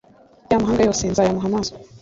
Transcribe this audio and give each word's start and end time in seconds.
y 0.49 0.53
amahanga 0.57 0.85
yose 0.87 1.03
nzayahuma 1.05 1.47
amaso 1.49 1.73